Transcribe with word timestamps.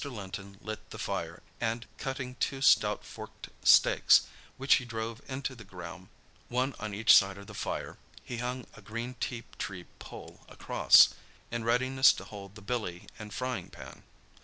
Linton 0.03 0.57
lit 0.63 0.89
the 0.89 0.97
fire, 0.97 1.43
and 1.59 1.85
cutting 1.99 2.33
two 2.39 2.59
stout 2.63 3.05
forked 3.05 3.49
stakes, 3.63 4.23
which 4.57 4.77
he 4.77 4.83
drove 4.83 5.21
into 5.27 5.53
the 5.53 5.63
ground, 5.63 6.07
one 6.49 6.73
on 6.79 6.95
each 6.95 7.15
side 7.15 7.37
of 7.37 7.45
the 7.45 7.53
fire, 7.53 7.99
he 8.23 8.37
hung 8.39 8.65
a 8.73 8.81
green 8.81 9.13
ti 9.19 9.43
tree 9.59 9.85
pole 9.99 10.43
across, 10.49 11.09
in 11.51 11.63
readiness 11.63 12.11
to 12.13 12.23
hold 12.23 12.55
the 12.55 12.63
billy 12.63 13.07
and 13.19 13.31
frying 13.31 13.69
pan. 13.69 14.01